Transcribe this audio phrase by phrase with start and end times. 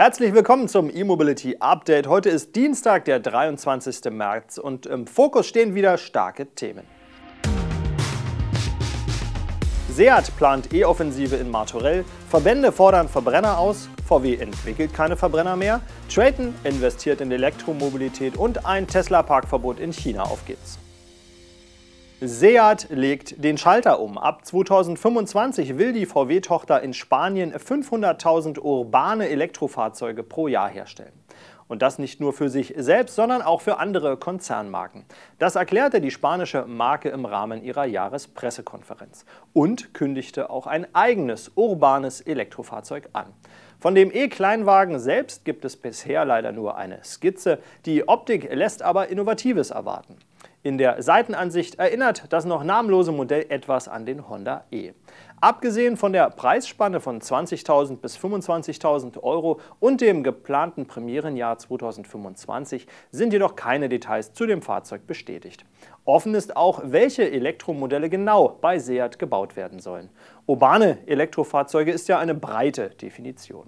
[0.00, 2.06] Herzlich willkommen zum E-Mobility Update.
[2.06, 4.10] Heute ist Dienstag, der 23.
[4.10, 6.86] März und im Fokus stehen wieder starke Themen.
[9.90, 16.54] Seat plant E-Offensive in Martorell, Verbände fordern Verbrenner aus, VW entwickelt keine Verbrenner mehr, Traton
[16.64, 20.78] investiert in Elektromobilität und ein Tesla-Parkverbot in China auf geht's.
[22.22, 24.18] Seat legt den Schalter um.
[24.18, 31.14] Ab 2025 will die VW-Tochter in Spanien 500.000 urbane Elektrofahrzeuge pro Jahr herstellen.
[31.66, 35.06] Und das nicht nur für sich selbst, sondern auch für andere Konzernmarken.
[35.38, 39.24] Das erklärte die spanische Marke im Rahmen ihrer Jahrespressekonferenz
[39.54, 43.28] und kündigte auch ein eigenes urbanes Elektrofahrzeug an.
[43.78, 47.60] Von dem E-Kleinwagen selbst gibt es bisher leider nur eine Skizze.
[47.86, 50.18] Die Optik lässt aber Innovatives erwarten.
[50.62, 54.92] In der Seitenansicht erinnert das noch namenlose Modell etwas an den Honda E.
[55.40, 63.32] Abgesehen von der Preisspanne von 20.000 bis 25.000 Euro und dem geplanten Premierenjahr 2025 sind
[63.32, 65.64] jedoch keine Details zu dem Fahrzeug bestätigt.
[66.04, 70.10] Offen ist auch, welche Elektromodelle genau bei Seat gebaut werden sollen.
[70.44, 73.66] Urbane Elektrofahrzeuge ist ja eine breite Definition.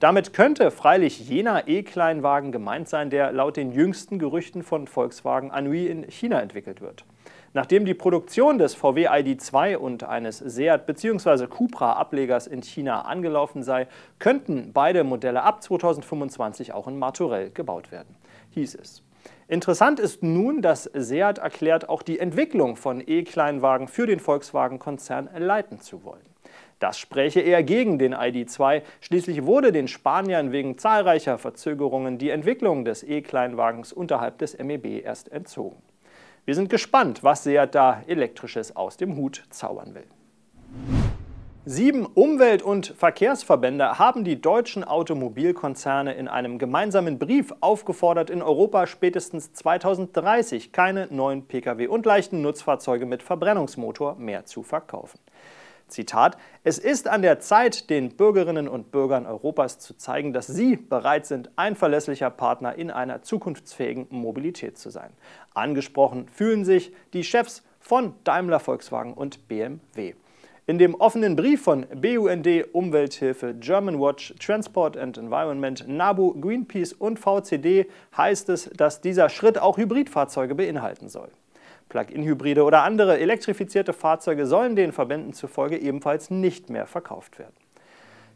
[0.00, 5.86] Damit könnte freilich jener E-Kleinwagen gemeint sein, der laut den jüngsten Gerüchten von Volkswagen Anhui
[5.86, 7.04] in China entwickelt wird.
[7.52, 11.48] Nachdem die Produktion des VW ID2 und eines Seat bzw.
[11.48, 13.88] Cupra-Ablegers in China angelaufen sei,
[14.20, 18.14] könnten beide Modelle ab 2025 auch in Martorell gebaut werden,
[18.50, 19.02] hieß es.
[19.48, 25.80] Interessant ist nun, dass Seat erklärt, auch die Entwicklung von E-Kleinwagen für den Volkswagen-Konzern leiten
[25.80, 26.22] zu wollen.
[26.78, 28.82] Das spräche eher gegen den ID2.
[29.00, 35.32] Schließlich wurde den Spaniern wegen zahlreicher Verzögerungen die Entwicklung des E-Kleinwagens unterhalb des MEB erst
[35.32, 35.82] entzogen.
[36.44, 40.06] Wir sind gespannt, was Seat da elektrisches aus dem Hut zaubern will.
[41.70, 48.86] Sieben Umwelt- und Verkehrsverbände haben die deutschen Automobilkonzerne in einem gemeinsamen Brief aufgefordert, in Europa
[48.86, 55.18] spätestens 2030 keine neuen Pkw und leichten Nutzfahrzeuge mit Verbrennungsmotor mehr zu verkaufen.
[55.88, 60.76] Zitat, es ist an der Zeit, den Bürgerinnen und Bürgern Europas zu zeigen, dass sie
[60.76, 65.10] bereit sind, ein verlässlicher Partner in einer zukunftsfähigen Mobilität zu sein.
[65.54, 70.14] Angesprochen fühlen sich die Chefs von Daimler Volkswagen und BMW.
[70.68, 77.86] In dem offenen Brief von BUND, Umwelthilfe, Germanwatch, Transport and Environment, NABU, Greenpeace und VCD
[78.14, 81.30] heißt es, dass dieser Schritt auch Hybridfahrzeuge beinhalten soll.
[81.88, 87.54] Plug-in-Hybride oder andere elektrifizierte Fahrzeuge sollen den Verbänden zufolge ebenfalls nicht mehr verkauft werden.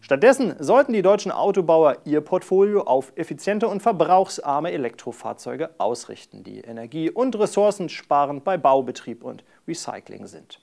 [0.00, 7.10] Stattdessen sollten die deutschen Autobauer ihr Portfolio auf effiziente und verbrauchsarme Elektrofahrzeuge ausrichten, die energie-
[7.10, 10.58] und ressourcensparend bei Baubetrieb und Recycling sind.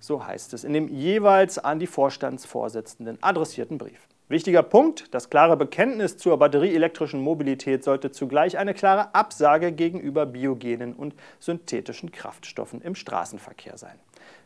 [0.00, 4.08] So heißt es in dem jeweils an die Vorstandsvorsitzenden adressierten Brief.
[4.30, 10.92] Wichtiger Punkt, das klare Bekenntnis zur batterieelektrischen Mobilität sollte zugleich eine klare Absage gegenüber biogenen
[10.92, 13.98] und synthetischen Kraftstoffen im Straßenverkehr sein.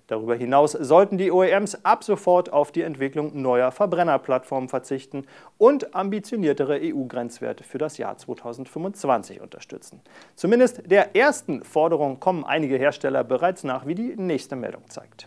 [0.07, 5.27] Darüber hinaus sollten die OEMs ab sofort auf die Entwicklung neuer Verbrennerplattformen verzichten
[5.59, 10.01] und ambitioniertere EU-Grenzwerte für das Jahr 2025 unterstützen.
[10.37, 15.27] Zumindest der ersten Forderung kommen einige Hersteller bereits nach, wie die nächste Meldung zeigt.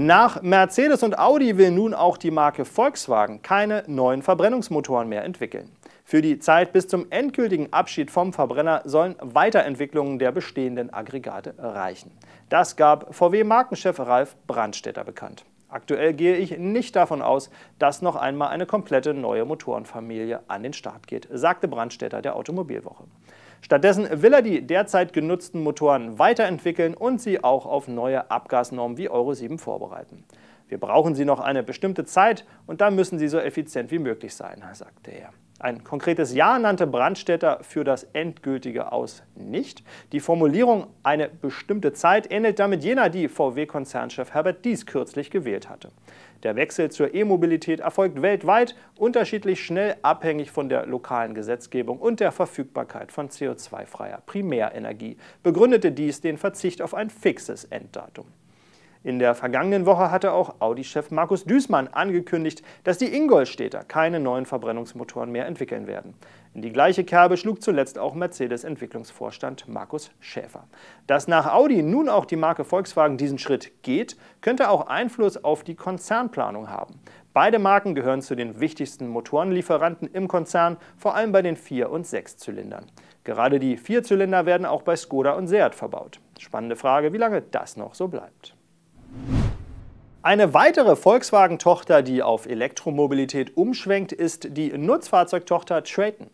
[0.00, 5.72] Nach Mercedes und Audi will nun auch die Marke Volkswagen keine neuen Verbrennungsmotoren mehr entwickeln.
[6.04, 12.12] Für die Zeit bis zum endgültigen Abschied vom Verbrenner sollen Weiterentwicklungen der bestehenden Aggregate reichen.
[12.48, 15.44] Das gab VW-Markenchef Ralf Brandstätter bekannt.
[15.68, 17.50] Aktuell gehe ich nicht davon aus,
[17.80, 23.02] dass noch einmal eine komplette neue Motorenfamilie an den Start geht, sagte Brandstätter der Automobilwoche.
[23.60, 29.08] Stattdessen will er die derzeit genutzten Motoren weiterentwickeln und sie auch auf neue Abgasnormen wie
[29.08, 30.24] Euro 7 vorbereiten.
[30.68, 34.34] Wir brauchen sie noch eine bestimmte Zeit und dann müssen sie so effizient wie möglich
[34.34, 35.30] sein, sagte er.
[35.60, 39.82] Ein konkretes Ja nannte Brandstätter für das endgültige Aus nicht.
[40.12, 45.90] Die Formulierung eine bestimmte Zeit ähnelt damit jener, die VW-Konzernchef Herbert Dies kürzlich gewählt hatte.
[46.44, 52.30] Der Wechsel zur E-Mobilität erfolgt weltweit unterschiedlich schnell, abhängig von der lokalen Gesetzgebung und der
[52.30, 58.26] Verfügbarkeit von CO2-freier Primärenergie, begründete dies den Verzicht auf ein fixes Enddatum.
[59.04, 64.44] In der vergangenen Woche hatte auch Audi-Chef Markus Düßmann angekündigt, dass die Ingolstädter keine neuen
[64.44, 66.14] Verbrennungsmotoren mehr entwickeln werden.
[66.52, 70.64] In die gleiche Kerbe schlug zuletzt auch Mercedes-Entwicklungsvorstand Markus Schäfer.
[71.06, 75.62] Dass nach Audi nun auch die Marke Volkswagen diesen Schritt geht, könnte auch Einfluss auf
[75.62, 76.98] die Konzernplanung haben.
[77.32, 82.04] Beide Marken gehören zu den wichtigsten Motorenlieferanten im Konzern, vor allem bei den Vier- und
[82.04, 82.86] Sechszylindern.
[83.22, 86.18] Gerade die Vierzylinder werden auch bei Skoda und Seat verbaut.
[86.40, 88.57] Spannende Frage, wie lange das noch so bleibt.
[90.28, 96.26] Eine weitere Volkswagen-Tochter, die auf Elektromobilität umschwenkt, ist die Nutzfahrzeugtochter Traton.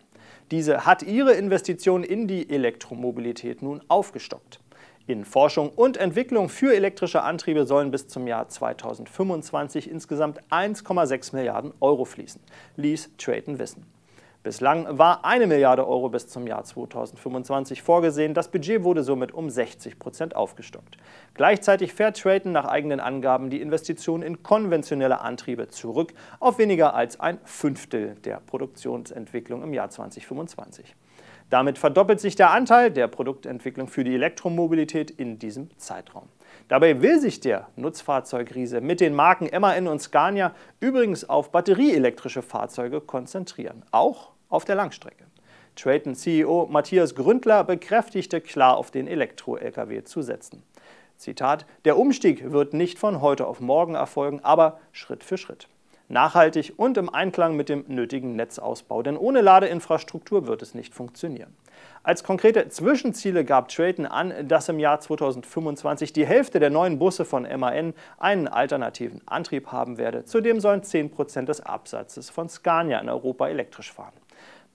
[0.51, 4.59] Diese hat ihre Investition in die Elektromobilität nun aufgestockt.
[5.07, 11.73] In Forschung und Entwicklung für elektrische Antriebe sollen bis zum Jahr 2025 insgesamt 1,6 Milliarden
[11.79, 12.41] Euro fließen,
[12.75, 13.87] ließ Traton wissen.
[14.45, 18.35] Bislang war eine Milliarde Euro bis zum Jahr 2025 vorgesehen.
[18.35, 20.99] Das Budget wurde somit um 60 Prozent aufgestockt.
[21.33, 27.19] Gleichzeitig fährt Traton nach eigenen Angaben die Investition in konventionelle Antriebe zurück auf weniger als
[27.21, 30.95] ein Fünftel der Produktionsentwicklung im Jahr 2025.
[31.49, 36.29] Damit verdoppelt sich der Anteil der Produktentwicklung für die Elektromobilität in diesem Zeitraum.
[36.69, 43.03] Dabei will sich der Nutzfahrzeugriese mit den Marken MAN und Scania übrigens auf batterieelektrische Fahrzeuge
[43.03, 45.25] konzentrieren, auch auf der Langstrecke.
[45.77, 50.63] Traton-CEO Matthias Gründler bekräftigte klar auf den Elektro-Lkw zu setzen.
[51.17, 55.69] Zitat: Der Umstieg wird nicht von heute auf morgen erfolgen, aber Schritt für Schritt.
[56.09, 61.57] Nachhaltig und im Einklang mit dem nötigen Netzausbau, denn ohne Ladeinfrastruktur wird es nicht funktionieren.
[62.03, 67.25] Als konkrete Zwischenziele gab Traton an, dass im Jahr 2025 die Hälfte der neuen Busse
[67.25, 70.27] von MAN einen alternativen Antrieb haben werde.
[70.27, 74.13] Zudem sollen 10% des Absatzes von Scania in Europa elektrisch fahren.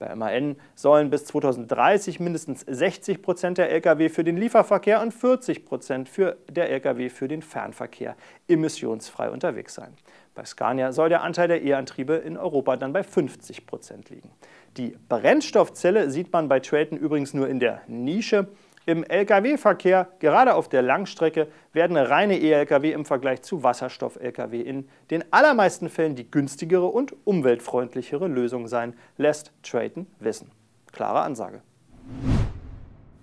[0.00, 5.66] Bei MAN sollen bis 2030 mindestens 60 Prozent der Lkw für den Lieferverkehr und 40
[5.66, 8.16] Prozent für der Lkw für den Fernverkehr
[8.48, 9.92] emissionsfrei unterwegs sein.
[10.34, 14.30] Bei Scania soll der Anteil der E-Antriebe in Europa dann bei 50 Prozent liegen.
[14.78, 18.48] Die Brennstoffzelle sieht man bei Traton übrigens nur in der Nische.
[18.86, 25.22] Im Lkw-Verkehr, gerade auf der Langstrecke, werden reine E-Lkw im Vergleich zu Wasserstoff-Lkw in den
[25.32, 30.50] allermeisten Fällen die günstigere und umweltfreundlichere Lösung sein, lässt Traton wissen.
[30.92, 31.60] Klare Ansage.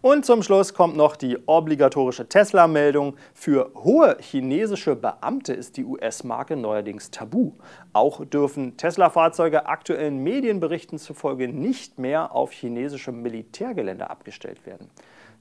[0.02, 3.18] Und zum Schluss kommt noch die obligatorische Tesla-Meldung.
[3.34, 7.54] Für hohe chinesische Beamte ist die US-Marke neuerdings tabu.
[7.94, 14.92] Auch dürfen Tesla-Fahrzeuge aktuellen Medienberichten zufolge nicht mehr auf chinesischem Militärgelände abgestellt werden.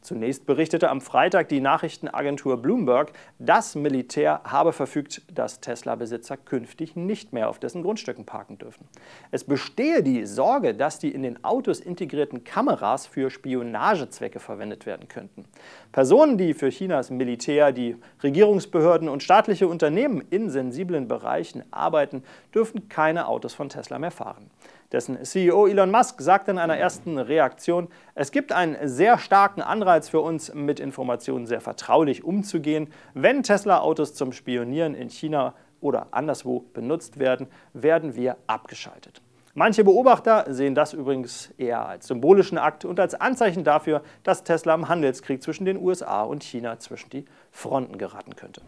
[0.06, 3.10] Zunächst berichtete am Freitag die Nachrichtenagentur Bloomberg,
[3.40, 8.86] das Militär habe verfügt, dass Tesla-Besitzer künftig nicht mehr auf dessen Grundstücken parken dürfen.
[9.32, 15.08] Es bestehe die Sorge, dass die in den Autos integrierten Kameras für Spionagezwecke verwendet werden
[15.08, 15.44] könnten.
[15.90, 22.22] Personen, die für Chinas Militär, die Regierungsbehörden und staatliche Unternehmen in sensiblen Bereichen arbeiten,
[22.54, 24.52] dürfen keine Autos von Tesla mehr fahren.
[24.92, 30.08] Dessen CEO Elon Musk sagte in einer ersten Reaktion, es gibt einen sehr starken Anreiz
[30.08, 32.88] für uns, mit Informationen sehr vertraulich umzugehen.
[33.12, 39.22] Wenn Tesla-Autos zum Spionieren in China oder anderswo benutzt werden, werden wir abgeschaltet.
[39.54, 44.74] Manche Beobachter sehen das übrigens eher als symbolischen Akt und als Anzeichen dafür, dass Tesla
[44.74, 48.60] im Handelskrieg zwischen den USA und China zwischen die Fronten geraten könnte.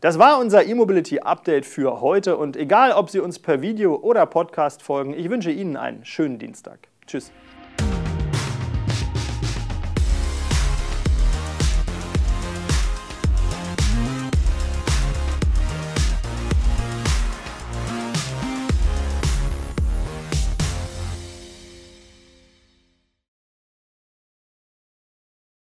[0.00, 4.26] Das war unser E-Mobility Update für heute und egal, ob Sie uns per Video oder
[4.26, 6.86] Podcast folgen, ich wünsche Ihnen einen schönen Dienstag.
[7.08, 7.32] Tschüss.